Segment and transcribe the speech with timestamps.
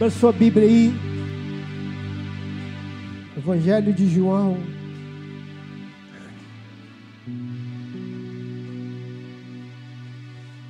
[0.00, 0.94] Abra sua Bíblia aí.
[3.36, 4.56] Evangelho de João.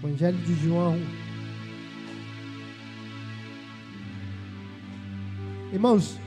[0.03, 0.99] Evangelho de João.
[5.73, 6.19] Irmãos,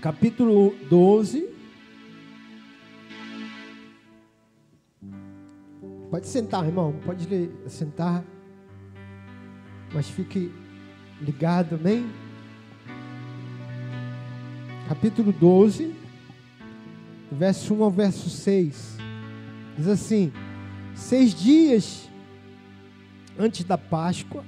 [0.00, 1.55] capítulo 12.
[6.16, 7.28] Pode sentar, irmão, pode
[7.68, 8.24] sentar.
[9.92, 10.50] Mas fique
[11.20, 12.06] ligado, amém?
[14.88, 15.94] Capítulo 12,
[17.30, 18.96] verso 1 ao verso 6.
[19.76, 20.32] Diz assim:
[20.94, 22.08] Seis dias
[23.38, 24.42] antes da Páscoa,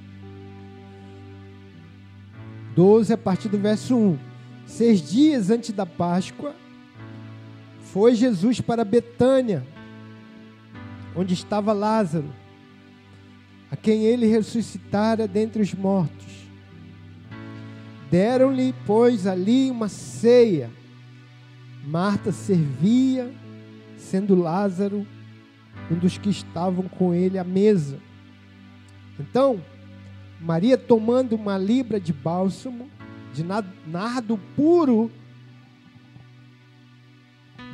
[2.75, 4.17] 12 a partir do verso 1.
[4.65, 6.55] Seis dias antes da Páscoa,
[7.79, 9.63] foi Jesus para Betânia,
[11.15, 12.33] onde estava Lázaro,
[13.71, 16.49] a quem ele ressuscitara dentre os mortos.
[18.09, 20.71] Deram-lhe, pois, ali uma ceia.
[21.85, 23.31] Marta servia,
[23.97, 25.05] sendo Lázaro
[25.91, 27.99] um dos que estavam com ele à mesa.
[29.19, 29.61] Então,
[30.39, 32.89] Maria, tomando uma libra de bálsamo,
[33.33, 33.43] de
[33.87, 35.11] nardo puro.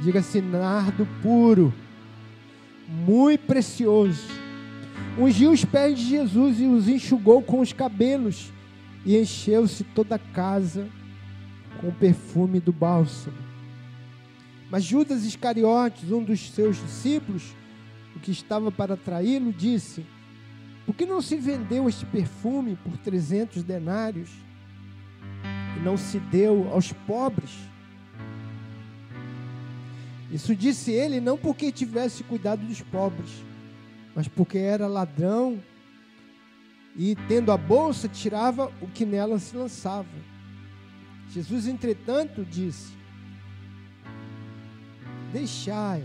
[0.01, 1.73] Diga-se nardo puro,
[2.87, 4.23] muito precioso.
[5.17, 8.51] Ungiu os pés de Jesus e os enxugou com os cabelos,
[9.05, 10.87] e encheu-se toda a casa
[11.79, 13.37] com o perfume do bálsamo.
[14.69, 17.55] Mas Judas Iscariotes, um dos seus discípulos,
[18.15, 20.05] o que estava para traí-lo, disse:
[20.85, 24.29] Por que não se vendeu este perfume por trezentos denários?
[25.75, 27.51] e não se deu aos pobres.
[30.31, 33.29] Isso disse ele não porque tivesse cuidado dos pobres,
[34.15, 35.61] mas porque era ladrão
[36.95, 40.07] e, tendo a bolsa, tirava o que nela se lançava.
[41.29, 42.93] Jesus, entretanto, disse:
[45.31, 46.03] Deixai,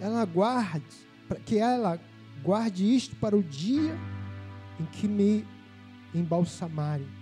[0.00, 0.84] ela guarde,
[1.44, 2.00] que ela
[2.42, 3.96] guarde isto para o dia
[4.80, 5.46] em que me
[6.14, 7.13] embalsamarem.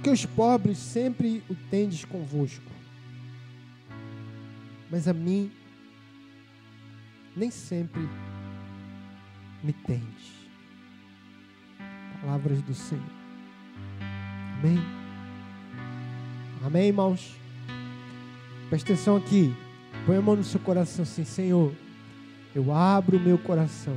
[0.00, 2.70] Porque os pobres sempre o tendes convosco,
[4.90, 5.52] mas a mim
[7.36, 8.08] nem sempre
[9.62, 10.32] me tendes.
[12.22, 13.04] Palavras do Senhor.
[14.58, 14.78] Amém.
[16.64, 17.36] Amém, irmãos.
[18.70, 19.54] Presta atenção aqui.
[20.06, 21.74] Põe a mão no seu coração assim, Senhor
[22.54, 23.96] eu abro o meu coração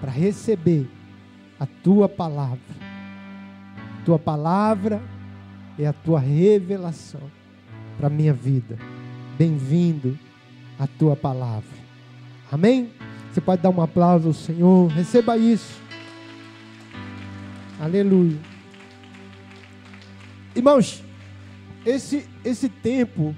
[0.00, 0.88] para receber
[1.58, 2.58] a tua palavra.
[4.04, 5.00] Tua palavra
[5.78, 7.20] é a tua revelação
[7.96, 8.78] para a minha vida.
[9.36, 10.18] Bem-vindo
[10.78, 11.84] à tua palavra.
[12.50, 12.90] Amém?
[13.32, 14.88] Você pode dar um aplauso ao Senhor.
[14.88, 15.82] Receba isso.
[17.80, 18.38] Aleluia.
[20.54, 21.02] Irmãos,
[21.84, 23.34] esse, esse tempo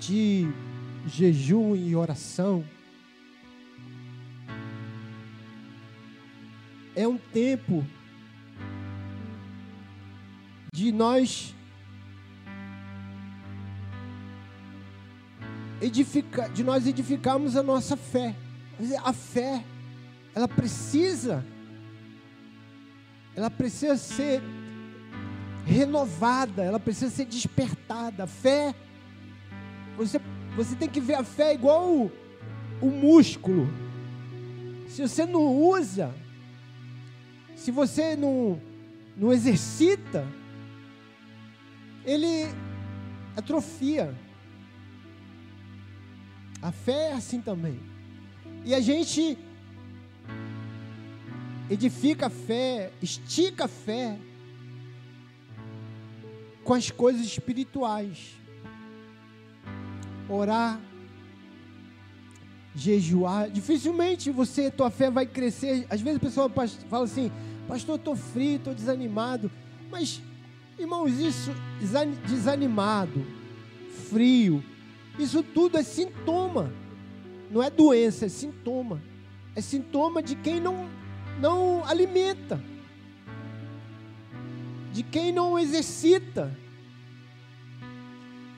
[0.00, 0.48] de
[1.06, 2.64] jejum e oração
[6.94, 7.84] é um tempo
[10.72, 11.54] de nós
[15.80, 18.34] edificar, de nós edificarmos a nossa fé.
[19.04, 19.64] A fé,
[20.34, 21.44] ela precisa,
[23.34, 24.40] ela precisa ser
[25.64, 28.24] renovada, ela precisa ser despertada.
[28.24, 28.74] A fé,
[29.96, 30.20] você,
[30.56, 32.12] você tem que ver a fé igual o,
[32.80, 33.68] o músculo.
[34.88, 36.14] Se você não usa,
[37.56, 38.60] se você não,
[39.16, 40.24] não exercita,
[42.08, 42.48] ele
[43.36, 44.14] atrofia.
[46.62, 47.78] A fé é assim também.
[48.64, 49.36] E a gente
[51.70, 54.18] edifica a fé, estica a fé
[56.64, 58.34] com as coisas espirituais.
[60.28, 60.80] Orar,
[62.74, 63.50] jejuar.
[63.50, 65.86] Dificilmente você, tua fé vai crescer.
[65.90, 66.50] Às vezes a pessoa
[66.88, 67.30] fala assim:
[67.66, 69.50] Pastor, estou frio, estou desanimado.
[69.90, 70.22] Mas,
[70.78, 71.52] irmãos, isso
[72.26, 73.26] desanimado,
[74.08, 74.62] frio,
[75.18, 76.72] isso tudo é sintoma.
[77.50, 79.02] Não é doença, é sintoma.
[79.56, 80.88] É sintoma de quem não,
[81.40, 82.62] não alimenta,
[84.92, 86.56] de quem não exercita.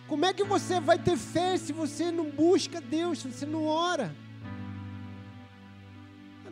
[0.07, 3.65] Como é que você vai ter fé se você não busca Deus, se você não
[3.65, 4.15] ora?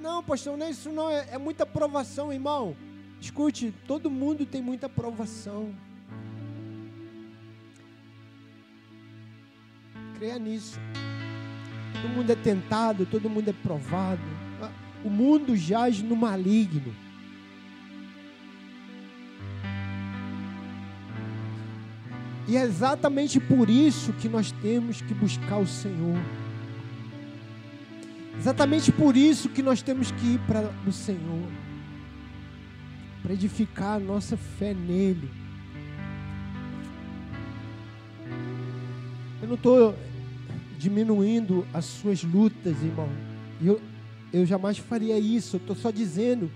[0.01, 2.77] Não, pastor, não é isso não, é, é muita provação, irmão.
[3.21, 5.75] Escute, todo mundo tem muita provação.
[10.17, 10.79] Creia nisso.
[12.01, 14.23] Todo mundo é tentado, todo mundo é provado.
[15.05, 16.95] O mundo jaz no maligno.
[22.49, 26.17] E é exatamente por isso que nós temos que buscar o Senhor.
[28.39, 31.68] Exatamente por isso que nós temos que ir para o Senhor.
[33.23, 35.31] Para edificar a nossa fé nele.
[39.41, 39.95] Eu não estou
[40.79, 43.09] diminuindo as suas lutas, irmão.
[43.63, 43.81] Eu,
[44.33, 45.57] eu jamais faria isso.
[45.57, 46.51] Eu estou só dizendo.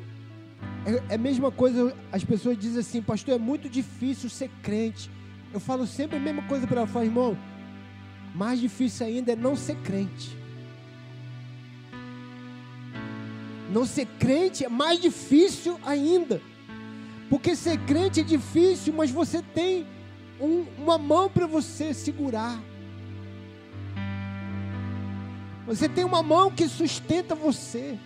[0.85, 5.11] É, é a mesma coisa, as pessoas dizem assim, pastor, é muito difícil ser crente.
[5.53, 7.39] Eu falo sempre a mesma coisa para ela, falo, irmão,
[8.35, 10.37] mais difícil ainda é não ser crente.
[13.71, 16.41] Não ser crente é mais difícil ainda.
[17.33, 19.87] Porque ser crente é difícil, mas você tem
[20.39, 22.61] um, uma mão para você segurar.
[25.67, 27.99] Você tem uma mão que sustenta você.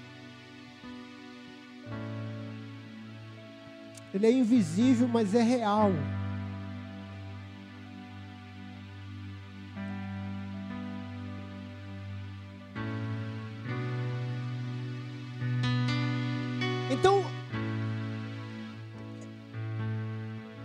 [4.15, 5.91] Ele é invisível, mas é real.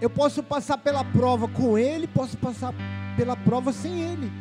[0.01, 2.73] Eu posso passar pela prova com ele, posso passar
[3.15, 4.31] pela prova sem ele.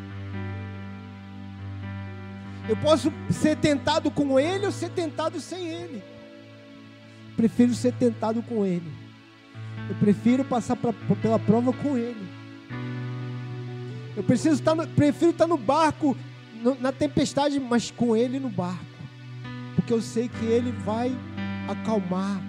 [2.67, 6.03] Eu posso ser tentado com ele ou ser tentado sem ele.
[7.37, 8.91] Prefiro ser tentado com ele.
[9.91, 12.27] Eu prefiro passar pra, pela prova com ele.
[14.17, 16.17] Eu preciso estar no, prefiro estar no barco,
[16.63, 18.85] no, na tempestade, mas com ele no barco.
[19.75, 21.15] Porque eu sei que ele vai
[21.69, 22.41] acalmar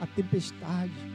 [0.00, 1.09] a tempestade.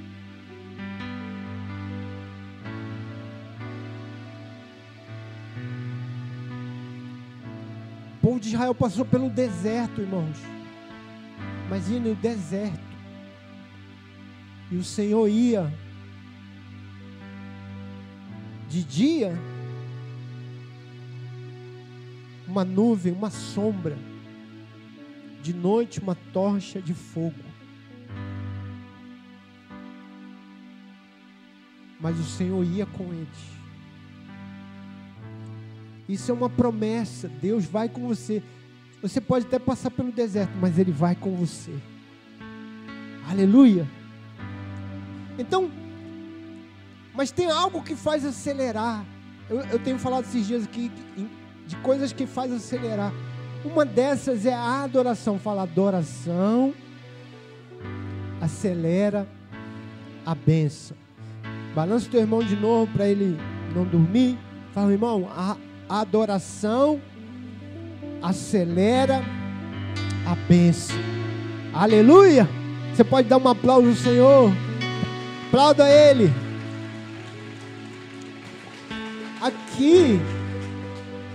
[8.45, 10.37] De Israel passou pelo deserto, irmãos.
[11.65, 12.95] Imagine o deserto.
[14.71, 15.73] E o Senhor ia
[18.69, 19.35] de dia
[22.47, 23.97] uma nuvem, uma sombra,
[25.41, 27.43] de noite uma tocha de fogo.
[31.99, 33.64] Mas o Senhor ia com eles.
[36.07, 37.27] Isso é uma promessa.
[37.27, 38.41] Deus vai com você.
[39.01, 41.73] Você pode até passar pelo deserto, mas Ele vai com você.
[43.29, 43.87] Aleluia.
[45.37, 45.69] Então,
[47.13, 49.05] mas tem algo que faz acelerar.
[49.49, 50.91] Eu, eu tenho falado esses dias aqui
[51.67, 53.11] de coisas que faz acelerar.
[53.63, 55.39] Uma dessas é a adoração.
[55.39, 56.73] Fala, adoração
[58.39, 59.27] acelera
[60.25, 60.95] a bênção.
[61.73, 63.37] Balança o teu irmão de novo para ele
[63.73, 64.37] não dormir.
[64.71, 65.57] Fala, irmão, a
[65.89, 67.01] adoração
[68.21, 69.21] acelera
[70.25, 70.95] a bênção.
[71.73, 72.47] Aleluia!
[72.93, 74.51] Você pode dar um aplauso ao Senhor.
[75.47, 76.31] Aplauda Ele.
[79.41, 80.19] Aqui,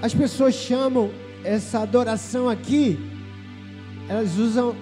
[0.03, 1.11] as pessoas chamam
[1.45, 2.99] essa adoração aqui,
[4.09, 4.75] elas usam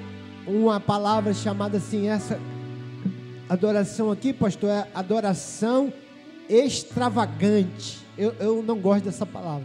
[0.47, 2.41] uma palavra chamada assim, essa
[3.49, 5.93] adoração aqui, pastor, é adoração
[6.49, 8.08] extravagante.
[8.19, 9.65] Eu, eu não gosto dessa palavra.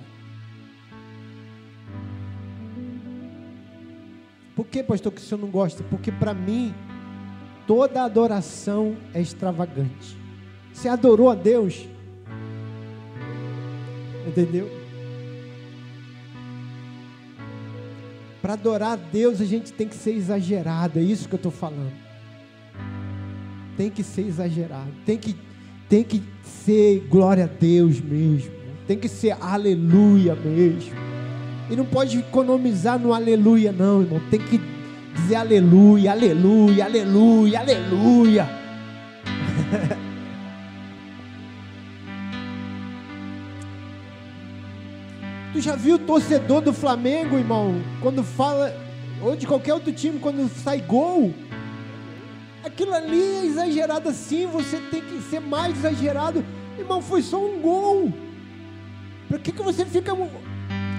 [4.56, 5.84] Por que, pastor, que o senhor não gosta?
[5.84, 6.74] Porque para mim,
[7.66, 10.16] toda adoração é extravagante.
[10.72, 11.88] Você adorou a Deus?
[14.28, 14.70] Entendeu?
[18.40, 21.00] Para adorar a Deus, a gente tem que ser exagerado.
[21.00, 21.94] É isso que eu estou falando.
[23.76, 24.92] Tem que ser exagerado.
[25.06, 25.36] Tem que
[25.94, 28.50] tem que ser glória a Deus mesmo.
[28.88, 30.96] Tem que ser aleluia mesmo.
[31.70, 34.20] E não pode economizar no aleluia, não, irmão.
[34.32, 34.60] Tem que
[35.14, 38.50] dizer aleluia, aleluia, aleluia, aleluia.
[45.54, 47.80] tu já viu o torcedor do Flamengo, irmão?
[48.02, 48.76] Quando fala,
[49.22, 51.32] ou de qualquer outro time, quando sai gol,
[52.64, 56.44] aquilo ali é exagerado assim, você tem que ser mais exagerado.
[56.78, 58.12] Irmão, foi só um gol.
[59.28, 60.12] Por que, que você fica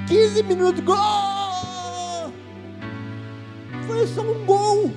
[0.06, 0.84] 15 minutos?
[0.84, 2.32] Gol!
[3.86, 4.92] Foi só um gol.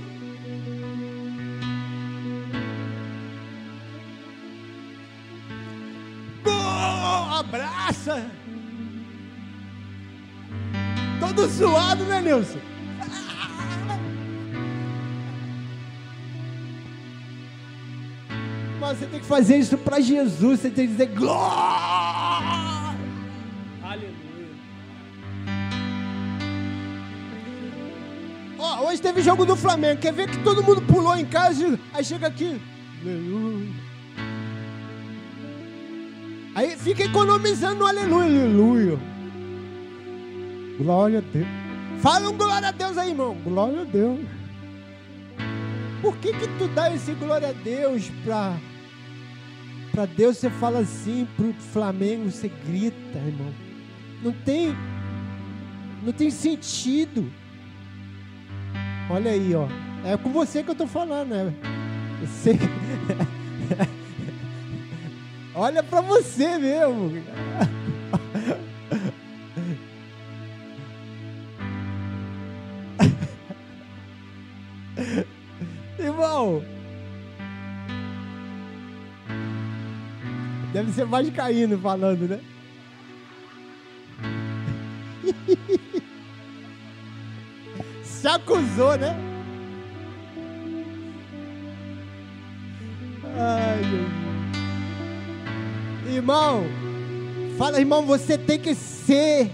[6.43, 7.39] Gol!
[7.39, 8.31] Abraça!
[11.19, 12.76] Todo suado, né, Nilson?
[18.87, 20.61] mas você tem que fazer isso para Jesus.
[20.61, 22.95] Você tem que dizer glória.
[23.83, 24.15] Aleluia.
[28.57, 29.99] Ó, oh, hoje teve jogo do Flamengo.
[29.99, 31.77] Quer ver que todo mundo pulou em casa?
[31.93, 32.61] Aí chega aqui.
[33.01, 33.87] Aleluia.
[36.55, 38.99] Aí fica economizando aleluia, aleluia.
[40.79, 41.47] Glória a Deus.
[42.01, 43.35] Fala um glória a Deus aí, irmão.
[43.43, 44.19] Glória a Deus.
[46.01, 48.55] Por que que tu dá esse glória a Deus para
[49.97, 53.51] para Deus você fala assim, pro Flamengo você grita, irmão.
[54.21, 54.75] Não tem
[56.03, 57.33] não tem sentido.
[59.09, 59.67] Olha aí, ó.
[60.05, 61.51] É com você que eu tô falando, né?
[62.21, 62.59] Você...
[65.55, 67.13] Olha para você mesmo.
[80.87, 82.39] Deve ser caindo falando, né?
[88.03, 89.15] Se acusou, né?
[93.39, 93.81] Ai,
[96.11, 96.63] Irmão,
[97.57, 99.51] fala, irmão, você tem que ser.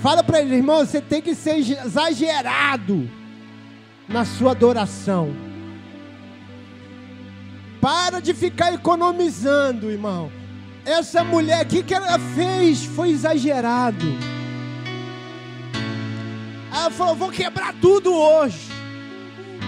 [0.00, 3.10] Fala para ele, irmão, você tem que ser exagerado
[4.08, 5.51] na sua adoração.
[7.82, 10.30] Para de ficar economizando, irmão.
[10.84, 14.06] Essa mulher aqui que ela fez foi exagerado.
[16.72, 18.70] Ela falou: vou quebrar tudo hoje.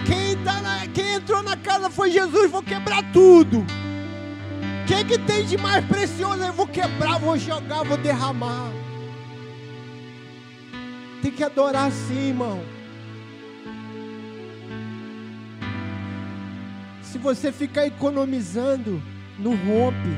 [0.05, 3.59] Quem, tá na, quem entrou na casa foi Jesus, vou quebrar tudo.
[3.59, 6.41] O que, que tem de mais precioso?
[6.41, 8.71] Eu vou quebrar, vou jogar, vou derramar.
[11.21, 12.63] Tem que adorar sim, irmão.
[17.15, 19.01] Se você ficar economizando,
[19.39, 20.09] não rompe.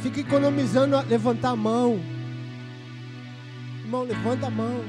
[0.00, 1.98] Fica economizando a levantar a mão.
[3.82, 4.84] Irmão, levanta a mão.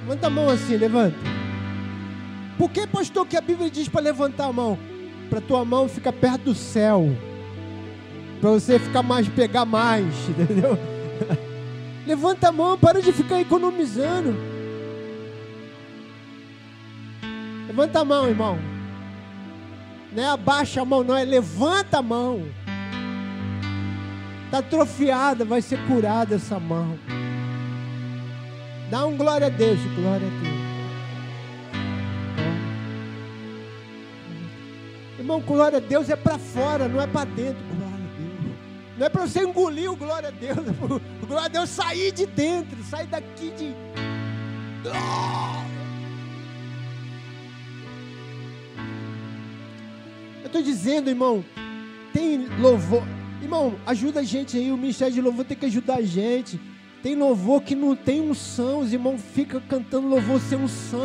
[0.00, 1.18] Levanta a mão assim, levanta.
[2.56, 4.78] Por que, pastor, que a Bíblia diz para levantar a mão?
[5.28, 7.14] Para tua mão ficar perto do céu.
[8.40, 10.78] Para você ficar mais, pegar mais, entendeu?
[12.06, 14.47] Levanta a mão, para de ficar economizando.
[17.78, 18.58] Levanta a mão, irmão.
[20.10, 22.48] Não é abaixa a mão, não, é levanta a mão.
[24.46, 26.98] Está atrofiada, vai ser curada essa mão.
[28.90, 30.58] Dá um glória a Deus, glória a Deus.
[35.20, 37.62] Irmão, glória a Deus é para fora, não é para dentro.
[37.76, 38.56] Glória a Deus.
[38.98, 40.58] Não é para você engolir o glória a Deus.
[41.22, 43.72] O glória a Deus sair de dentro, sair daqui de.
[44.84, 45.67] Oh!
[50.48, 51.44] Estou dizendo, irmão,
[52.12, 53.02] tem louvor.
[53.40, 54.72] Irmão, ajuda a gente aí.
[54.72, 56.60] O Ministério de Louvor tem que ajudar a gente.
[57.02, 58.80] Tem louvor que não tem unção.
[58.80, 61.00] Os irmãos ficam cantando louvor sem unção.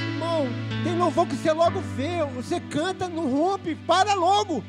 [0.00, 0.46] Irmão,
[0.82, 2.24] tem louvor que você logo vê.
[2.34, 4.64] Você canta, não rompe, para logo.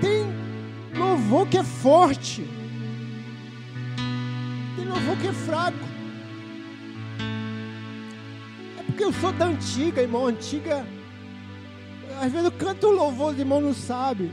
[0.00, 2.59] Tem louvor que é forte
[4.90, 5.78] louvor que é fraco.
[8.78, 10.26] É porque eu sou da antiga, irmão.
[10.26, 10.84] Antiga.
[12.20, 14.30] Às vezes eu canto louvor, os irmãos não sabem.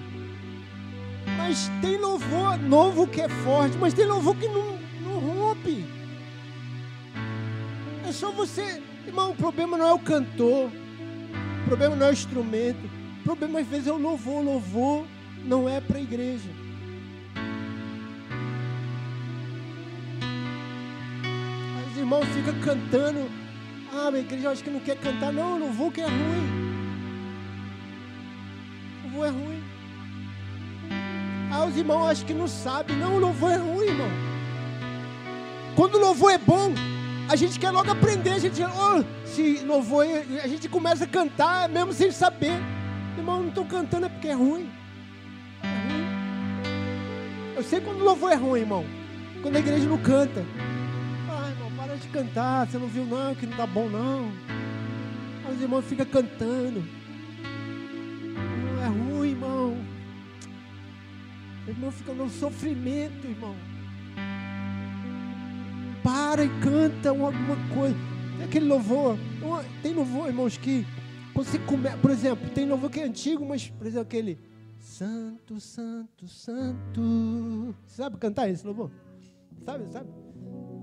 [1.38, 5.86] Mas tem louvor novo que é forte, mas tem louvor que não, não rompe.
[8.08, 8.82] É só você.
[9.06, 10.72] Irmão, o problema não é o cantor.
[11.62, 12.90] O problema não é o instrumento.
[13.22, 14.42] O problema às vezes é o louvor.
[14.42, 15.06] O louvor
[15.46, 16.50] não é para a igreja.
[22.08, 23.30] Irmão fica cantando.
[23.94, 25.34] Ah, minha igreja acho que não quer cantar.
[25.34, 26.68] Não, não vou que é ruim.
[29.04, 29.64] O louvor é ruim.
[31.52, 32.96] Ah, os irmãos acham que não sabem.
[32.96, 34.08] Não, o louvor é ruim, irmão.
[35.76, 36.74] Quando o louvor é bom,
[37.28, 38.32] a gente quer logo aprender.
[38.32, 40.06] A gente, oh, se louvor,
[40.42, 42.58] a gente começa a cantar mesmo sem saber.
[43.18, 44.70] Irmão, não estou cantando é porque é ruim.
[45.62, 46.08] É ruim.
[47.58, 48.86] Eu sei quando o louvor é ruim, irmão.
[49.42, 50.46] Quando a igreja não canta
[52.08, 54.32] de cantar, você não viu não, que não tá bom não.
[55.46, 56.84] Aí os irmãos ficam cantando.
[58.84, 59.78] É ruim, irmão.
[61.66, 63.56] O irmão fica no sofrimento, irmão.
[66.04, 67.96] Para e canta alguma coisa.
[68.38, 69.18] Tem aquele louvor.
[69.84, 70.86] Tem louvor, irmãos, que
[71.36, 74.40] você come, por exemplo, tem louvor que é antigo, mas, por exemplo, aquele
[74.80, 77.76] Santo, Santo, Santo.
[77.86, 78.90] Sabe cantar esse louvor?
[79.66, 80.10] Sabe, sabe?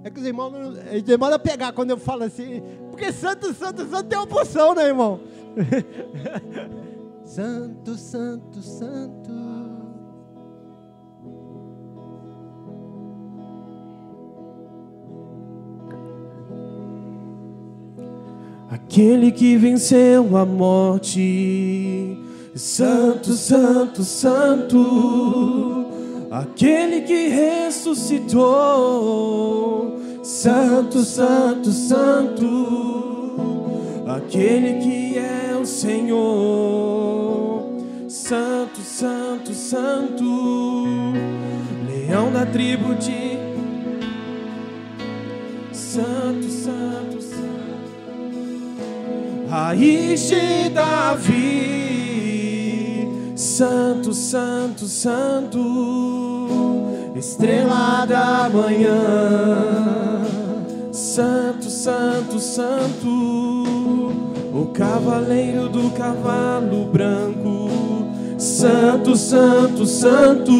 [0.05, 0.53] É que os irmãos
[0.91, 2.63] eles demoram a pegar quando eu falo assim.
[2.91, 5.19] Porque santo, santo, santo tem uma porção, né, irmão?
[7.25, 9.33] Santo, Santo, Santo.
[18.69, 22.19] Aquele que venceu a morte,
[22.55, 25.84] Santo, Santo, Santo.
[26.35, 28.41] Aquele que ressuscitou,
[30.25, 32.43] Santo, Santo, Santo.
[34.05, 36.17] Aquele que é o Senhor,
[38.09, 40.25] Santo, Santo, Santo.
[41.87, 43.39] Leão da tribo de
[45.71, 47.45] Santo, Santo, Santo.
[49.49, 52.25] Raiz de Davi,
[53.37, 56.14] Santo, Santo, Santo,
[57.15, 60.23] estrela da manhã,
[60.91, 63.09] Santo, Santo, Santo,
[64.53, 67.69] o cavaleiro do cavalo branco,
[68.37, 70.53] Santo, Santo, Santo,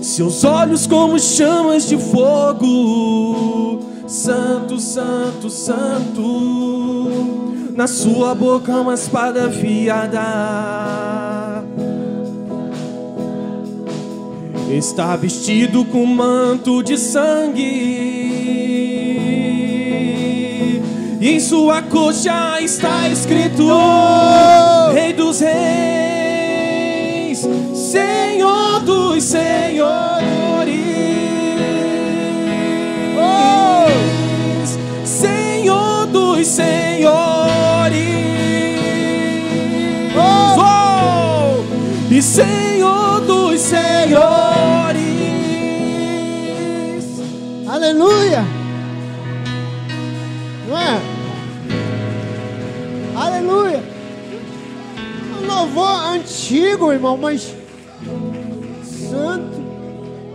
[0.00, 6.70] seus olhos como chamas de fogo, Santo, Santo, Santo.
[7.76, 11.19] Na sua boca uma espada afiada.
[14.76, 17.60] Está vestido com manto de sangue.
[21.20, 24.92] E em sua coxa está escrito: oh!
[24.92, 27.40] Rei dos Reis,
[27.74, 29.80] Senhor dos Senhores.
[33.18, 33.86] Oh!
[35.04, 36.80] Senhor dos Senhores.
[42.10, 44.59] e Senhor dos Senhores.
[56.50, 57.54] Antigo, irmão, mas
[58.82, 59.60] santo.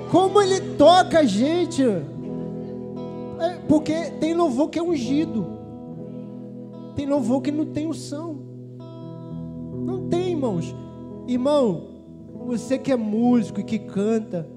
[0.10, 1.84] Como ele toca a gente.
[1.84, 5.45] É porque tem louvor que é ungido.
[6.95, 8.39] Tem louvor que não tem unção.
[9.84, 10.73] Não tem, irmãos.
[11.28, 11.84] Irmão,
[12.45, 14.47] você que é músico e que canta,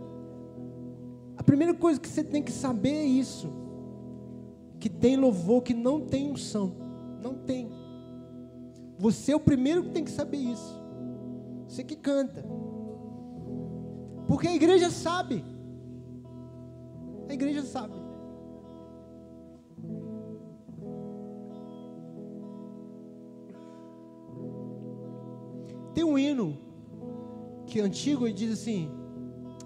[1.36, 3.50] a primeira coisa que você tem que saber é isso:
[4.78, 6.72] que tem louvor que não tem unção.
[7.20, 7.68] Não tem.
[8.96, 10.77] Você é o primeiro que tem que saber isso.
[11.68, 12.44] Você que canta.
[14.26, 15.44] Porque a igreja sabe.
[17.28, 17.94] A igreja sabe.
[25.94, 26.56] Tem um hino
[27.66, 28.90] que é antigo e diz assim: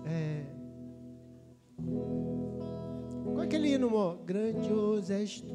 [0.04, 0.44] é,
[3.24, 4.18] Qual é aquele hino, amor?
[4.24, 5.54] Grandioso és tu,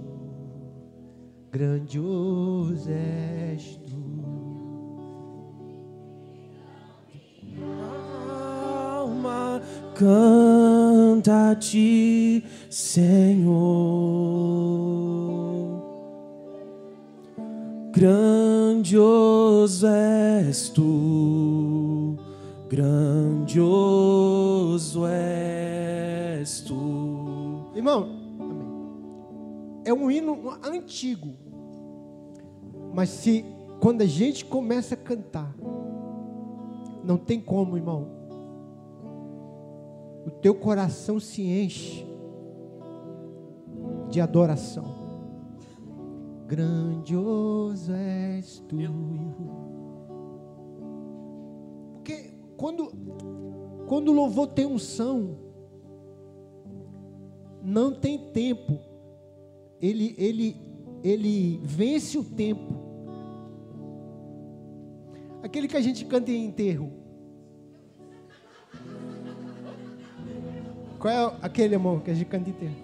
[1.52, 3.97] grandioso és tu.
[9.98, 13.88] Alma canta-te, Senhor
[17.98, 22.16] grandioso és tu,
[22.70, 23.88] grandioso
[25.08, 27.72] és tu.
[27.76, 28.08] Irmão,
[29.84, 31.34] é um hino antigo,
[32.94, 33.44] mas se
[33.80, 35.56] quando a gente começa a cantar,
[37.04, 38.17] não tem como, irmão.
[40.28, 42.06] O teu coração se enche
[44.10, 44.84] de adoração.
[46.46, 48.76] Grandioso és tu.
[51.94, 52.92] Porque quando,
[53.88, 55.38] quando o louvor tem unção,
[57.64, 58.80] não tem tempo.
[59.82, 60.58] Ele, ele,
[61.06, 62.76] ele vence o tempo.
[65.42, 67.07] Aquele que a gente canta em enterro.
[71.00, 72.76] Qual é aquele amor que a gente canta em enterro?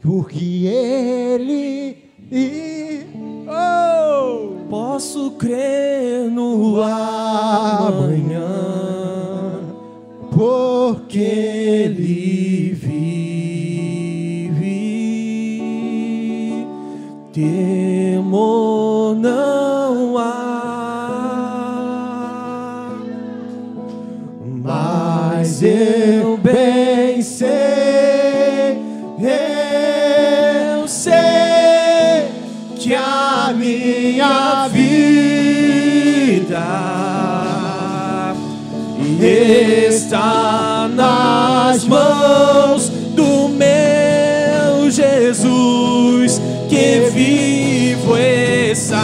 [0.00, 3.04] Porque ele e
[3.46, 8.40] oh, posso crer no amanhã,
[10.30, 13.52] porque Ele vive.
[17.32, 17.81] Temor
[39.52, 48.98] está nas mãos do meu Jesus que vivo está,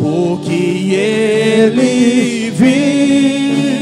[0.00, 3.76] porque Ele vive,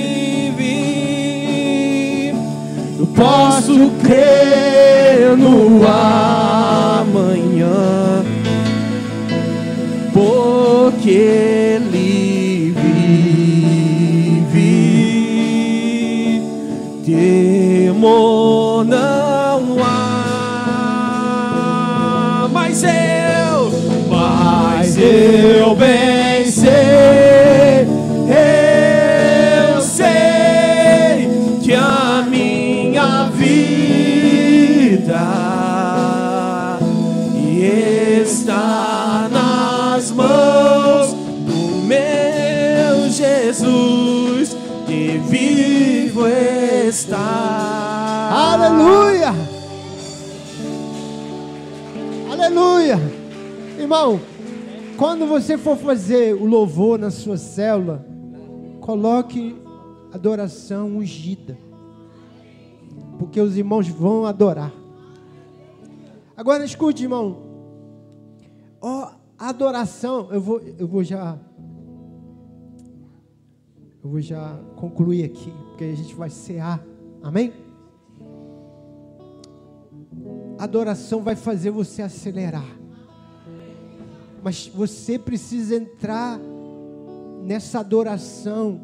[3.14, 6.35] posso crer no ar.
[55.16, 58.04] Quando você for fazer o louvor na sua célula,
[58.82, 59.56] coloque
[60.12, 61.56] adoração ungida.
[63.18, 64.70] Porque os irmãos vão adorar.
[66.36, 67.38] Agora escute, irmão.
[68.78, 71.38] Ó, adoração, eu vou, eu vou já
[74.04, 76.84] eu vou já concluir aqui, porque a gente vai cear.
[77.22, 77.54] Amém?
[80.58, 82.85] Adoração vai fazer você acelerar.
[84.46, 86.38] Mas você precisa entrar
[87.42, 88.80] nessa adoração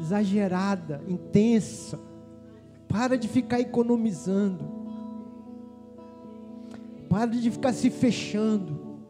[0.00, 1.98] exagerada, intensa.
[2.86, 4.64] Para de ficar economizando.
[7.08, 9.00] Para de ficar se fechando.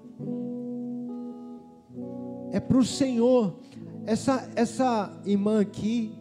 [2.52, 3.58] É para o Senhor.
[4.06, 6.18] Essa, essa irmã aqui,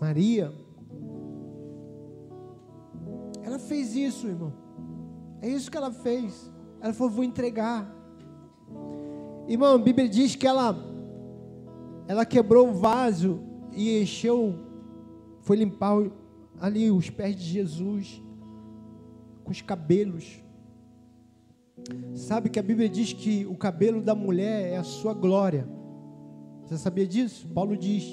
[0.00, 0.50] Maria,
[3.42, 4.67] ela fez isso, irmão.
[5.40, 6.50] É isso que ela fez.
[6.80, 7.94] Ela falou: vou entregar.
[9.46, 10.76] Irmão, a Bíblia diz que ela,
[12.06, 13.40] ela quebrou o vaso
[13.72, 14.54] e encheu,
[15.40, 15.96] foi limpar
[16.60, 18.22] ali os pés de Jesus
[19.44, 20.42] com os cabelos.
[22.14, 25.66] Sabe que a Bíblia diz que o cabelo da mulher é a sua glória.
[26.66, 27.48] Você sabia disso?
[27.48, 28.04] Paulo diz: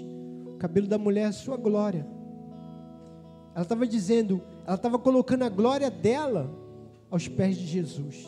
[0.46, 2.08] o cabelo da mulher é a sua glória.
[3.54, 6.65] Ela estava dizendo, ela estava colocando a glória dela
[7.16, 8.28] aos pés de Jesus.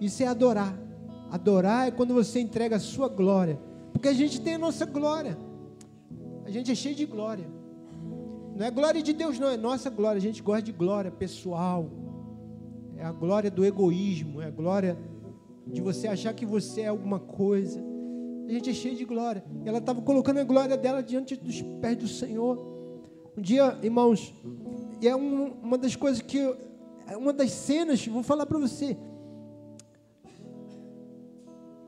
[0.00, 0.76] Isso é adorar.
[1.30, 3.58] Adorar é quando você entrega a sua glória.
[3.92, 5.38] Porque a gente tem a nossa glória.
[6.44, 7.46] A gente é cheio de glória.
[8.56, 10.18] Não é glória de Deus, não, é nossa glória.
[10.18, 11.88] A gente gosta de glória pessoal.
[12.96, 14.98] É a glória do egoísmo, é a glória
[15.66, 17.80] de você achar que você é alguma coisa.
[18.48, 19.44] A gente é cheio de glória.
[19.64, 22.58] Ela estava colocando a glória dela diante dos pés do Senhor.
[23.36, 24.34] Um dia, irmãos,
[25.00, 26.38] e é um- uma das coisas que,
[27.16, 28.96] uma das cenas, vou falar para você,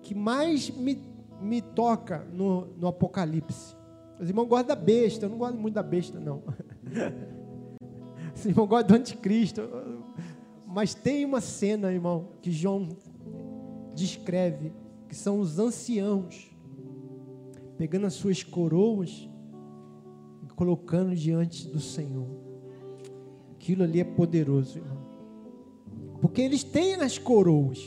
[0.02, 1.00] que mais me,
[1.40, 3.76] me toca no, no Apocalipse.
[4.18, 6.42] Os irmãos gostam da besta, eu não gosto muito da besta, não.
[8.34, 9.62] Os irmãos gostam do anticristo.
[10.66, 12.88] Mas tem uma cena, irmão, que João
[13.94, 14.72] descreve,
[15.08, 16.50] que são os anciãos
[17.80, 19.26] pegando as suas coroas
[20.44, 22.28] e colocando diante do Senhor.
[23.54, 24.99] Aquilo ali é poderoso, irmão.
[26.20, 27.78] Porque eles têm as coroas,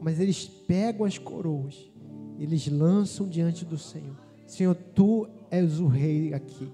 [0.00, 1.90] mas eles pegam as coroas,
[2.38, 4.16] eles lançam diante do Senhor.
[4.46, 6.70] Senhor, tu és o rei aqui.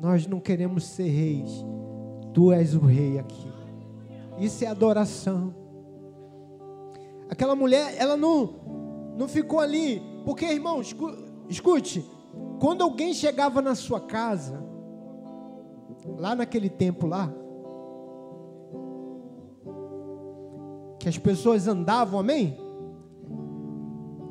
[0.00, 1.50] Nós não queremos ser reis,
[2.32, 3.52] tu és o rei aqui.
[4.38, 5.54] Isso é adoração.
[7.28, 11.16] Aquela mulher, ela não, não ficou ali, porque, irmão, escu-
[11.48, 12.04] escute,
[12.58, 14.62] quando alguém chegava na sua casa,
[16.18, 17.32] lá naquele tempo lá,
[21.02, 22.56] que as pessoas andavam, amém?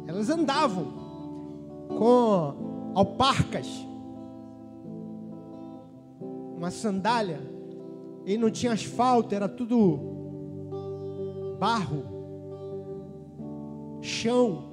[0.08, 0.86] Elas andavam
[1.90, 3.68] com alparcas,
[6.56, 7.42] uma sandália,
[8.26, 10.00] e não tinha asfalto, era tudo
[11.60, 12.06] barro,
[14.00, 14.64] chão.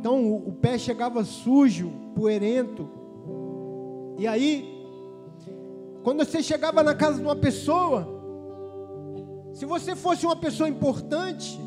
[0.00, 2.88] Então o, pé chegava sujo, poeirento.
[4.18, 4.84] E aí,
[6.02, 8.17] quando você chegava na casa de uma pessoa,
[9.58, 11.58] se você fosse uma pessoa importante,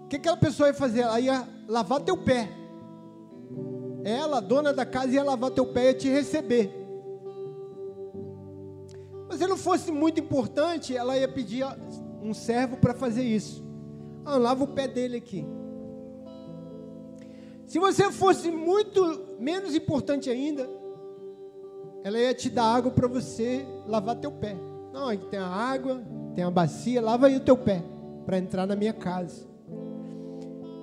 [0.00, 1.00] o que aquela pessoa ia fazer?
[1.00, 2.48] Ela ia lavar teu pé.
[4.02, 6.72] Ela, dona da casa, ia lavar teu pé e te receber.
[9.28, 11.66] Mas se não fosse muito importante, ela ia pedir
[12.22, 13.62] um servo para fazer isso.
[14.24, 15.44] Ah, lava o pé dele aqui.
[17.66, 20.66] Se você fosse muito menos importante ainda,
[22.02, 24.56] ela ia te dar água para você lavar teu pé.
[24.94, 26.02] Não, aqui tem a água,
[26.34, 27.82] tem a bacia, lava aí o teu pé
[28.24, 29.46] para entrar na minha casa.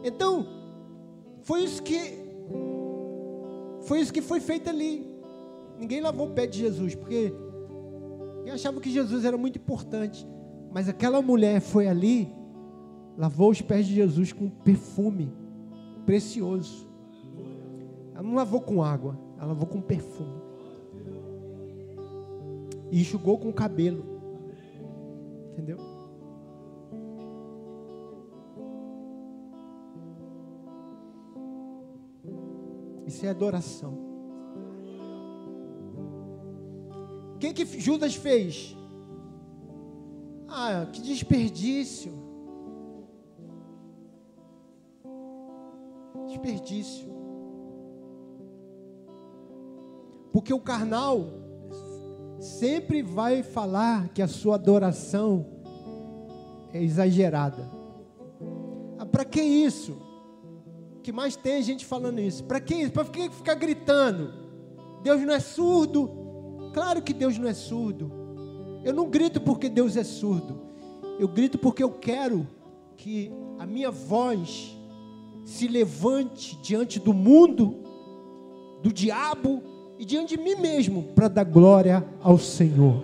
[0.04, 0.46] Então,
[1.42, 2.20] foi isso que
[3.82, 5.08] foi isso que foi feito ali.
[5.80, 7.34] Ninguém lavou o pé de Jesus, porque
[8.46, 10.28] eu achava que Jesus era muito importante.
[10.72, 12.32] Mas aquela mulher foi ali,
[13.18, 15.32] lavou os pés de Jesus com perfume
[16.06, 16.88] precioso.
[18.14, 20.42] Ela não lavou com água, ela lavou com perfume.
[22.92, 24.04] E enxugou com o cabelo.
[25.60, 25.78] Entendeu?
[33.06, 33.94] Isso é adoração.
[37.36, 38.78] O que, que Judas fez?
[40.48, 42.14] Ah, que desperdício.
[46.28, 47.10] Desperdício.
[50.32, 51.49] Porque o carnal
[52.60, 55.46] sempre vai falar que a sua adoração
[56.74, 57.72] é exagerada.
[58.98, 59.98] Ah, Para que isso?
[61.02, 62.44] Que mais tem gente falando isso?
[62.44, 62.92] Para que isso?
[62.92, 64.34] Para ficar gritando?
[65.02, 66.12] Deus não é surdo?
[66.74, 68.12] Claro que Deus não é surdo.
[68.84, 70.60] Eu não grito porque Deus é surdo.
[71.18, 72.46] Eu grito porque eu quero
[72.98, 74.78] que a minha voz
[75.46, 77.84] se levante diante do mundo,
[78.84, 79.64] do diabo
[80.00, 83.04] e diante de mim mesmo para dar glória ao Senhor.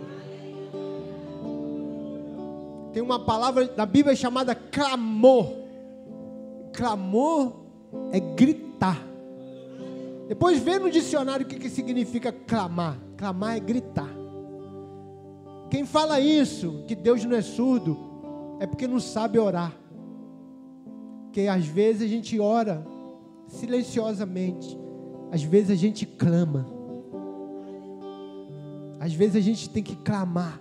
[2.93, 5.51] Tem uma palavra na Bíblia chamada clamor.
[6.71, 7.51] Clamor
[8.13, 9.05] é gritar.
[10.29, 12.97] Depois vê no dicionário o que, que significa clamar.
[13.17, 14.09] Clamar é gritar.
[15.69, 17.97] Quem fala isso, que Deus não é surdo,
[18.61, 19.75] é porque não sabe orar.
[21.25, 22.87] Porque às vezes a gente ora
[23.49, 24.79] silenciosamente,
[25.29, 26.74] às vezes a gente clama,
[29.05, 30.59] às vezes a gente tem que clamar.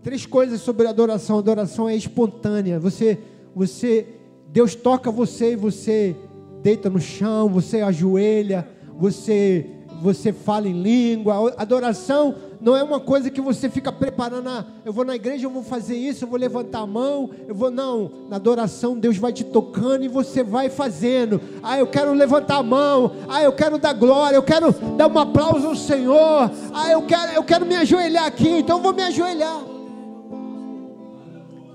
[0.00, 1.38] Três coisas sobre adoração.
[1.38, 2.78] Adoração é espontânea.
[2.78, 3.18] Você,
[3.52, 4.06] você,
[4.52, 6.14] Deus toca você e você
[6.62, 9.66] deita no chão, você ajoelha, você,
[10.00, 11.52] você fala em língua.
[11.56, 14.48] Adoração não é uma coisa que você fica preparando.
[14.48, 17.54] Ah, eu vou na igreja, eu vou fazer isso, eu vou levantar a mão, eu
[17.54, 18.10] vou não.
[18.30, 21.38] Na adoração Deus vai te tocando e você vai fazendo.
[21.62, 23.16] Ah, eu quero levantar a mão.
[23.28, 24.36] Ah, eu quero dar glória.
[24.36, 26.50] Eu quero dar um aplauso ao Senhor.
[26.72, 28.48] Ah, eu quero, eu quero me ajoelhar aqui.
[28.48, 29.60] Então eu vou me ajoelhar.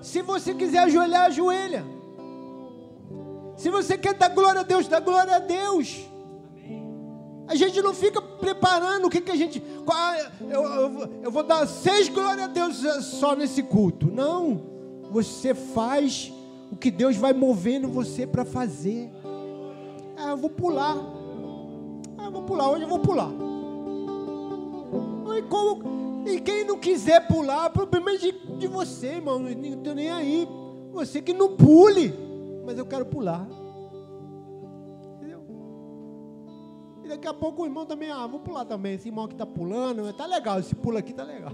[0.01, 1.85] Se você quiser ajoelhar, ajoelha.
[3.57, 5.99] Se você quer dar glória a Deus, dá glória a Deus.
[7.49, 9.59] A gente não fica preparando o que, que a gente.
[10.51, 14.05] Eu, eu, eu vou dar seis glórias a Deus só nesse culto.
[14.05, 14.61] Não.
[15.09, 16.31] Você faz
[16.71, 19.09] o que Deus vai movendo você para fazer.
[20.15, 20.95] Ah, eu vou pular.
[22.19, 22.69] Ah, eu vou pular.
[22.69, 23.31] Hoje eu vou pular.
[25.35, 29.39] E, como, e quem não quiser pular, o problema é de, de você, irmão.
[29.39, 30.47] Não estou nem aí.
[30.91, 32.13] Você que não pule.
[32.63, 33.47] Mas eu quero pular.
[37.09, 38.95] Daqui a pouco o irmão também, ah, vou pular também.
[38.95, 41.51] Esse irmão que está pulando, tá legal, esse pulo aqui tá legal.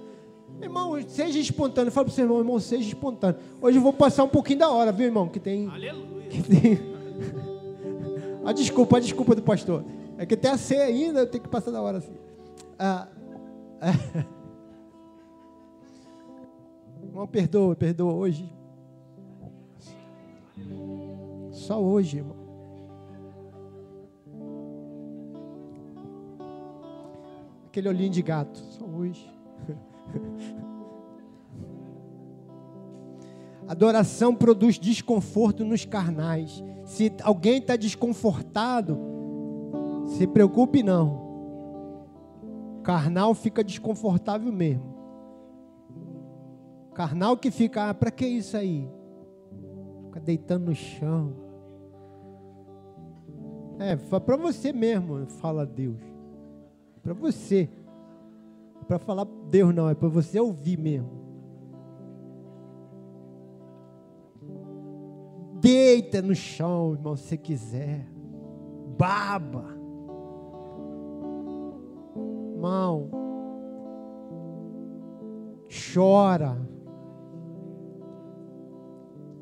[0.60, 1.92] irmão, seja espontâneo.
[1.92, 3.38] Fala para o seu irmão, irmão, seja espontâneo.
[3.60, 5.28] Hoje eu vou passar um pouquinho da hora, viu, irmão?
[5.28, 5.68] Que tem.
[5.68, 6.28] Aleluia.
[6.28, 6.80] Que tem...
[8.44, 9.84] a desculpa, a desculpa do pastor.
[10.16, 12.14] É que tem a ceia ainda, eu tenho que passar da hora assim.
[12.78, 13.08] Ah,
[13.80, 14.24] ah.
[17.02, 18.52] Irmão, perdoa, perdoa hoje.
[21.52, 22.43] Só hoje, irmão.
[27.74, 29.28] Aquele olhinho de gato, só hoje.
[33.66, 36.62] Adoração produz desconforto nos carnais.
[36.84, 38.96] Se alguém está desconfortado,
[40.06, 41.24] se preocupe não.
[42.84, 44.94] Carnal fica desconfortável mesmo.
[46.94, 48.88] Carnal que fica, ah, para que isso aí?
[50.04, 51.34] Fica deitando no chão.
[53.80, 56.13] É, para você mesmo, fala Deus
[57.04, 57.68] para você.
[58.88, 61.22] Para falar Deus não, é para você ouvir mesmo.
[65.60, 68.06] Deita no chão, irmão, se quiser.
[68.98, 69.66] Baba.
[72.54, 73.10] Irmão.
[75.92, 76.58] Chora.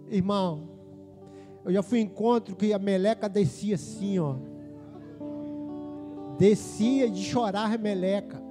[0.09, 0.69] Irmão,
[1.65, 4.52] eu já fui em encontro que a meleca descia assim, ó
[6.39, 8.43] descia de chorar meleca.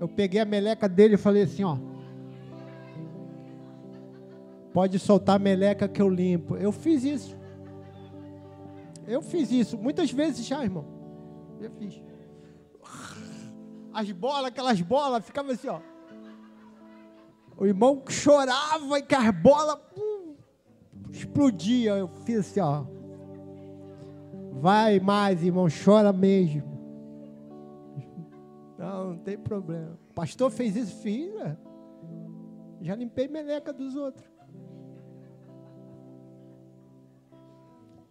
[0.00, 1.76] Eu peguei a meleca dele e falei assim, ó.
[4.72, 6.56] Pode soltar a meleca que eu limpo.
[6.56, 7.36] Eu fiz isso.
[9.06, 10.84] Eu fiz isso muitas vezes já, irmão.
[11.60, 12.02] Eu fiz.
[13.92, 15.80] As bolas, aquelas bolas, ficava assim, ó.
[17.56, 20.34] O irmão chorava e que as bolas uh,
[21.10, 21.92] explodia.
[21.92, 22.84] Eu fiz assim, ó.
[24.60, 26.62] Vai mais, irmão, chora mesmo.
[28.78, 29.98] Não, não tem problema.
[30.10, 31.32] O pastor fez isso, fiz.
[31.34, 31.56] Né?
[32.80, 34.28] Já limpei meleca dos outros.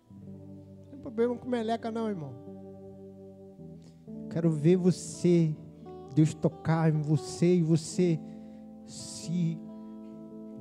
[0.09, 2.33] Não tem problema com meleca, não, irmão.
[4.29, 5.53] Quero ver você,
[6.15, 8.17] Deus tocar em você e você
[8.85, 9.59] se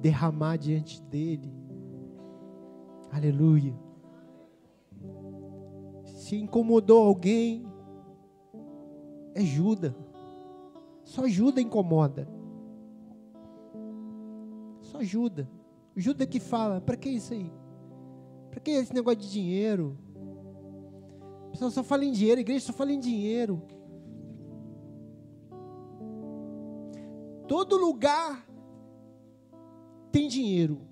[0.01, 1.55] derramar diante dele.
[3.13, 3.90] Aleluia.
[6.21, 7.65] Se incomodou alguém,
[9.35, 9.95] é Judas.
[11.03, 12.29] Só Judas incomoda.
[14.83, 15.47] Só Judas.
[15.97, 17.51] O Judas que fala, para que isso aí?
[18.51, 19.97] Para que esse negócio de dinheiro?
[21.47, 23.63] O pessoal só fala em dinheiro, a igreja só fala em dinheiro.
[27.49, 28.47] Todo lugar
[30.13, 30.83] tem dinheiro.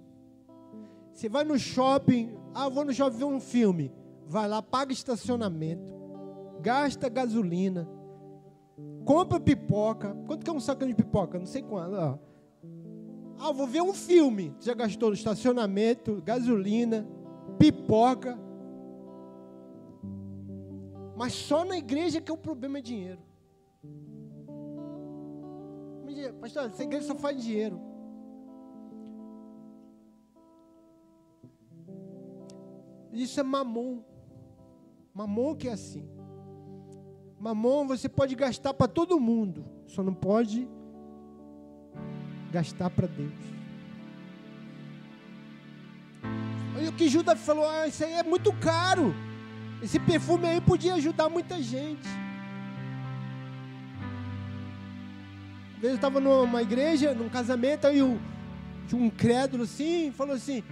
[1.13, 3.93] Você vai no shopping, ah, vou no shopping ver um filme.
[4.29, 5.83] Vai lá, paga estacionamento,
[6.61, 7.89] gasta gasolina,
[9.05, 10.15] compra pipoca.
[10.27, 11.39] Quanto que é um sacão de pipoca?
[11.39, 12.21] Não sei quanto.
[13.39, 14.55] Ah, vou ver um filme.
[14.61, 17.09] Já gastou no estacionamento, gasolina,
[17.59, 18.39] pipoca.
[21.17, 23.21] Mas só na igreja que o problema é dinheiro.
[26.41, 27.81] Pastor, essa igreja só faz dinheiro.
[33.13, 34.03] Isso é mamon.
[35.19, 36.09] Mamon que é assim.
[37.41, 40.69] Mamon você pode gastar para todo mundo, só não pode
[42.53, 43.33] gastar para Deus.
[46.77, 49.13] Olha o que Judas falou: ah, isso aí é muito caro.
[49.83, 52.09] Esse perfume aí podia ajudar muita gente.
[55.73, 58.21] Uma vez eu estava numa igreja, num casamento, aí um,
[58.93, 60.63] um crédulo assim, falou assim: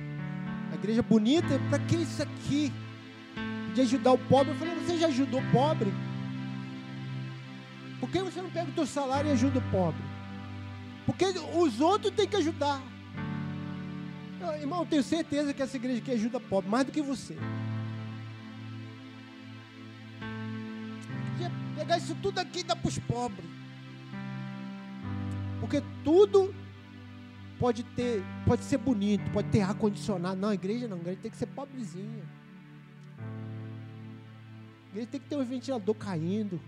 [0.70, 2.72] a igreja bonita, para que isso aqui?
[3.76, 4.54] De ajudar o pobre.
[4.54, 5.92] Eu falei: você já ajudou o pobre?
[8.00, 10.02] Por que você não pega o teu salário e ajuda o pobre?
[11.04, 12.80] Porque os outros têm que ajudar.
[14.40, 17.36] Eu, irmão, eu tenho certeza que essa igreja aqui ajuda pobre, mais do que você.
[21.76, 23.44] Pegar isso tudo aqui e dar para os pobres.
[25.60, 26.54] Porque tudo
[27.58, 30.40] pode ter, pode ser bonito, pode ter ar condicionado.
[30.40, 32.24] Não, a igreja não, a igreja tem que ser pobrezinha.
[34.96, 36.58] Igreja tem que ter um ventilador caindo.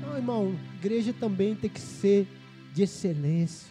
[0.00, 2.28] Não, irmão, igreja também tem que ser
[2.72, 3.68] de excelência.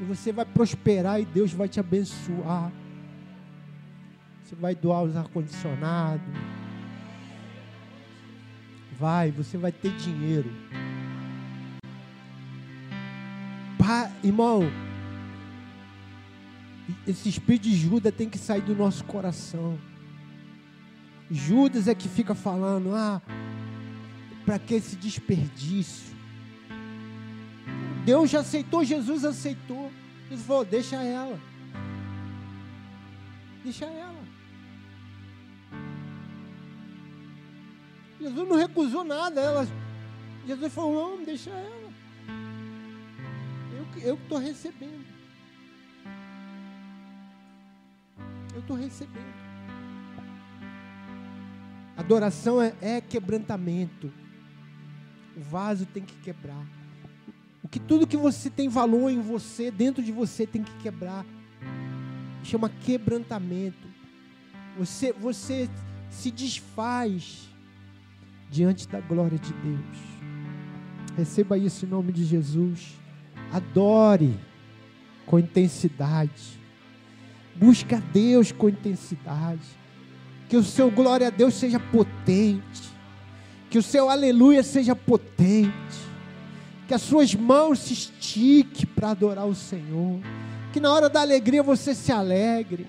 [0.00, 2.72] E você vai prosperar e Deus vai te abençoar.
[4.42, 6.22] Você vai doar os ar-condicionado.
[8.98, 10.50] Vai, você vai ter dinheiro.
[14.24, 14.62] Irmão,
[17.06, 19.78] esse espírito de Judas tem que sair do nosso coração.
[21.30, 23.20] Judas é que fica falando, ah,
[24.44, 26.16] para que esse desperdício?
[28.04, 29.92] Deus já aceitou, Jesus aceitou.
[30.30, 31.38] Jesus falou: deixa ela.
[33.62, 34.24] Deixa ela.
[38.18, 39.40] Jesus não recusou nada.
[39.40, 39.68] Ela,
[40.46, 41.88] Jesus falou: não, deixa ela.
[44.02, 45.06] Eu estou recebendo.
[48.54, 49.47] Eu estou recebendo.
[51.98, 54.12] Adoração é, é quebrantamento.
[55.36, 56.64] O vaso tem que quebrar.
[57.60, 61.26] O que tudo que você tem valor em você, dentro de você, tem que quebrar.
[62.44, 63.88] Chama quebrantamento.
[64.78, 65.68] Você, você
[66.08, 67.48] se desfaz
[68.48, 69.98] diante da glória de Deus.
[71.16, 72.96] Receba isso em nome de Jesus.
[73.52, 74.38] Adore
[75.26, 76.60] com intensidade.
[77.56, 79.66] Busque a Deus com intensidade.
[80.48, 82.88] Que o seu glória a Deus seja potente.
[83.68, 85.72] Que o seu aleluia seja potente.
[86.86, 90.20] Que as suas mãos se estique para adorar o Senhor.
[90.72, 92.86] Que na hora da alegria você se alegre.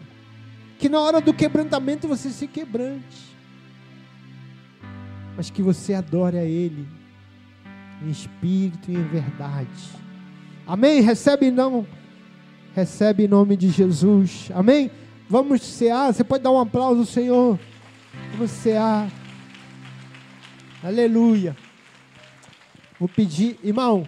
[0.78, 3.36] Que na hora do quebrantamento você se quebrante.
[5.36, 6.88] Mas que você adore a Ele
[8.01, 9.68] em espírito e em verdade.
[10.66, 11.01] Amém?
[11.01, 11.86] Recebe não?
[12.74, 14.49] Recebe em nome de Jesus.
[14.53, 14.89] Amém?
[15.30, 16.11] Vamos cear.
[16.11, 17.59] Você pode dar um aplauso ao Senhor.
[18.32, 19.07] Vamos cear.
[20.84, 21.55] Aleluia.
[22.99, 24.07] Vou pedir, irmão,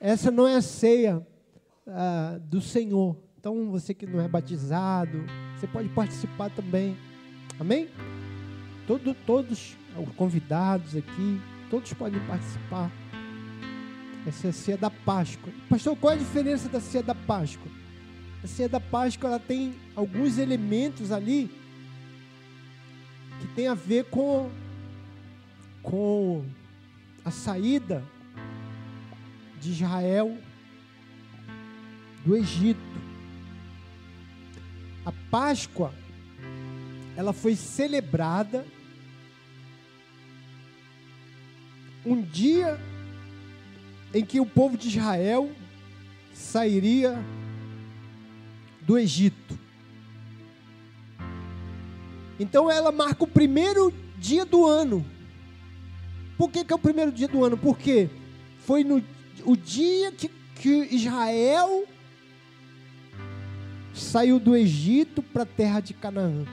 [0.00, 1.24] essa não é a ceia
[1.86, 3.16] ah, do Senhor.
[3.38, 6.96] Então, você que não é batizado, você pode participar também.
[7.60, 7.88] Amém?
[8.86, 12.90] Todo, todos os convidados aqui, todos podem participar.
[14.26, 15.52] Essa é a ceia da Páscoa.
[15.68, 17.70] Pastor, qual é a diferença da ceia da Páscoa?
[18.42, 21.48] A ceia da Páscoa ela tem alguns elementos ali
[23.40, 24.50] que tem a ver com
[25.82, 26.44] com
[27.24, 28.04] a saída
[29.60, 30.36] de Israel
[32.24, 32.80] do Egito.
[35.04, 35.92] A Páscoa
[37.16, 38.64] ela foi celebrada
[42.04, 42.80] um dia
[44.12, 45.50] em que o povo de Israel
[46.32, 47.22] sairia
[48.86, 49.58] do Egito.
[52.38, 55.04] Então ela marca o primeiro dia do ano.
[56.36, 57.56] Por que, que é o primeiro dia do ano?
[57.56, 58.10] Porque
[58.58, 59.02] foi no
[59.44, 61.86] o dia que, que Israel
[63.94, 66.44] saiu do Egito para a terra de Canaã.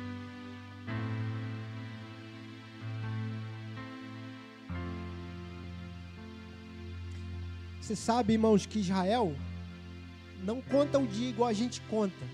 [7.79, 9.35] Você sabe, irmãos, que Israel
[10.43, 12.25] não conta o dia igual a gente conta.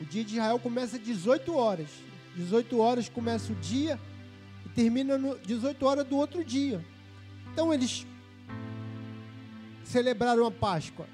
[0.00, 1.88] O dia de Israel começa às 18 horas.
[2.36, 3.98] 18 horas começa o dia
[4.64, 6.84] e termina no 18 horas do outro dia.
[7.52, 8.06] Então eles
[9.84, 11.06] celebraram a Páscoa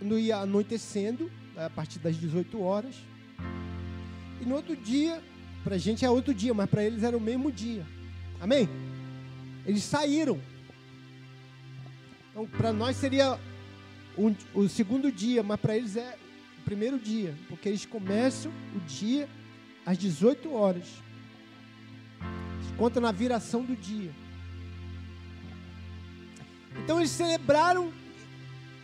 [0.00, 2.94] no ia anoitecendo, a partir das 18 horas.
[4.40, 5.22] E no outro dia,
[5.64, 7.86] para a gente é outro dia, mas para eles era o mesmo dia.
[8.40, 8.68] Amém?
[9.64, 10.38] Eles saíram.
[12.30, 13.38] Então, para nós seria
[14.16, 16.16] um, o segundo dia, mas para eles é
[16.58, 19.28] o primeiro dia, porque eles começam o dia
[19.84, 20.86] às 18 horas.
[22.76, 24.10] Conta na viração do dia.
[26.82, 27.92] Então eles celebraram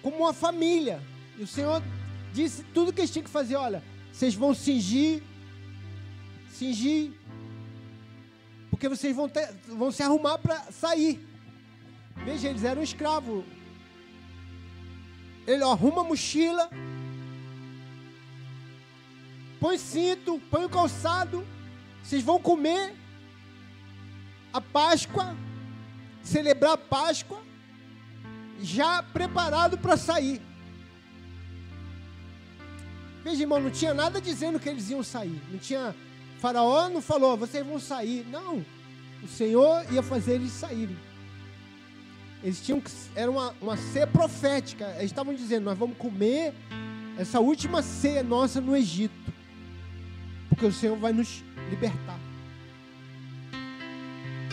[0.01, 1.03] como uma família.
[1.39, 1.83] E o Senhor
[2.33, 3.57] disse tudo que eles tinham que fazer.
[3.57, 5.23] Olha, vocês vão cingir,
[6.51, 7.13] cingir,
[8.71, 11.21] porque vocês vão, ter, vão se arrumar para sair.
[12.25, 13.45] Veja, eles eram escravos.
[15.47, 16.71] Ele arruma a mochila,
[19.59, 21.45] põe cinto, põe o calçado.
[22.03, 22.95] Vocês vão comer
[24.53, 25.37] a Páscoa,
[26.23, 27.41] celebrar a Páscoa
[28.61, 30.41] já preparado para sair.
[33.25, 35.41] Veja, irmão, não tinha nada dizendo que eles iam sair.
[35.51, 35.95] Não tinha.
[36.41, 38.27] Faraó não falou, vocês vão sair.
[38.29, 38.65] Não.
[39.23, 40.97] O Senhor ia fazer eles saírem.
[42.43, 42.91] Eles tinham que.
[43.15, 44.93] Era uma, uma ceia profética.
[44.97, 46.53] Eles estavam dizendo: nós vamos comer
[47.17, 49.33] essa última ceia nossa no Egito.
[50.49, 52.19] Porque o Senhor vai nos libertar.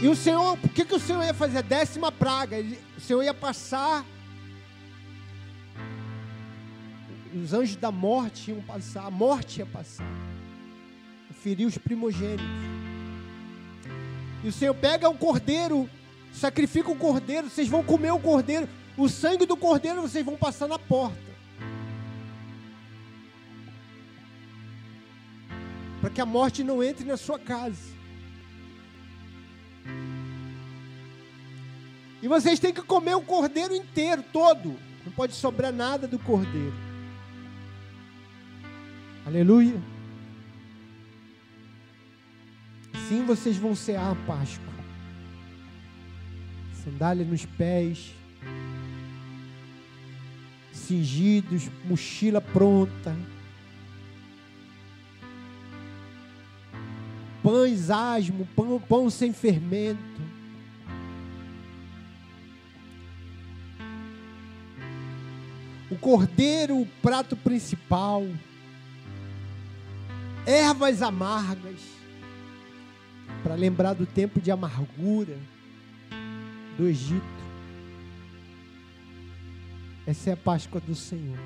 [0.01, 2.55] E o Senhor, por que, que o Senhor ia fazer a décima praga?
[2.57, 4.05] Ele, o Senhor ia passar.
[7.33, 10.07] Os anjos da morte iam passar, a morte ia passar.
[11.41, 12.45] Ferir os primogênitos.
[14.43, 15.89] E o Senhor pega o cordeiro,
[16.32, 18.67] sacrifica o cordeiro, vocês vão comer o cordeiro,
[18.97, 21.30] o sangue do cordeiro vocês vão passar na porta.
[26.01, 27.99] Para que a morte não entre na sua casa.
[32.21, 34.77] E vocês têm que comer o cordeiro inteiro, todo.
[35.05, 36.73] Não pode sobrar nada do cordeiro.
[39.25, 39.82] Aleluia.
[43.07, 44.78] Sim, vocês vão cear a Páscoa.
[46.84, 48.13] Sandália nos pés,
[50.71, 53.15] cingidos, mochila pronta.
[57.43, 60.30] Pães asmo, pão, pão sem fermento.
[65.89, 68.23] o cordeiro, o prato principal,
[70.45, 71.82] ervas amargas,
[73.41, 75.36] para lembrar do tempo de amargura
[76.80, 77.21] do Egito.
[80.07, 81.38] Essa é a Páscoa do Senhor.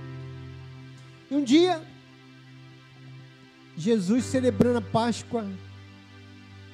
[1.30, 1.82] E um dia,
[3.76, 5.50] Jesus celebrando a Páscoa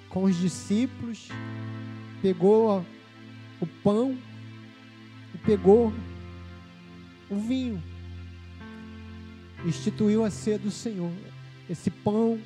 [0.10, 1.30] com os discípulos,
[2.22, 2.86] pegou
[3.62, 4.18] o pão
[5.34, 5.94] e pegou
[7.30, 7.82] o vinho.
[9.66, 11.14] Instituiu a ceia do Senhor.
[11.70, 12.38] Esse pão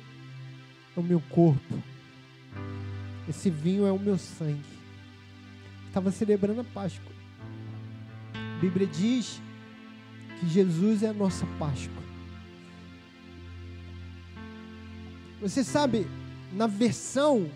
[0.96, 1.82] é o meu corpo.
[3.28, 4.73] Esse vinho é o meu sangue.
[5.94, 7.12] Estava celebrando a Páscoa.
[8.34, 9.40] A Bíblia diz
[10.40, 12.02] que Jesus é a nossa Páscoa.
[15.40, 16.08] Você sabe,
[16.52, 17.48] na versão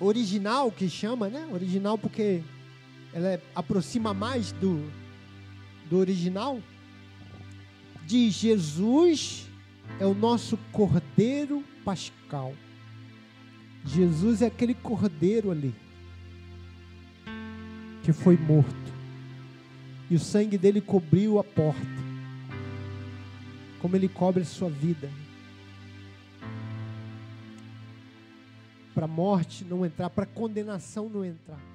[0.00, 1.46] original que chama, né?
[1.52, 2.42] Original porque
[3.12, 4.90] ela é, aproxima mais do,
[5.90, 6.62] do original,
[8.06, 9.50] diz: Jesus
[10.00, 12.54] é o nosso cordeiro pascal.
[13.84, 15.81] Jesus é aquele cordeiro ali.
[18.02, 18.92] Que foi morto.
[20.10, 21.80] E o sangue dele cobriu a porta.
[23.80, 25.10] Como ele cobre a sua vida.
[28.94, 31.71] Para a morte não entrar, para a condenação não entrar.